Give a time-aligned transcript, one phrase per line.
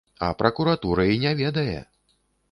[0.19, 1.75] А пракуратура і не ведае!